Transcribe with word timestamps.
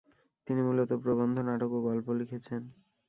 তিনি 0.47 0.61
মূলত 0.61 0.91
প্রবন্ধ, 1.03 1.35
নাটক 1.41 1.71
ও 1.71 1.79
গল্প 1.81 2.07
লিখেছেন। 2.19 2.61